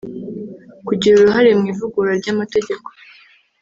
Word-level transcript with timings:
kugira 0.87 1.13
uruhare 1.17 1.51
mu 1.59 1.65
ivugurura 1.71 2.13
ry’amategeko 2.21 2.87